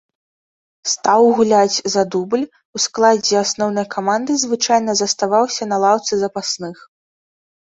[0.91, 2.45] Стаў гуляць за дубль,
[2.79, 6.75] у складзе асноўнай каманды звычайна заставаўся на лаўцы запасных.